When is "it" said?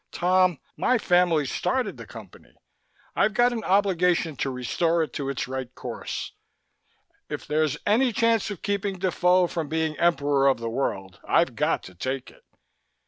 5.03-5.13, 12.31-12.43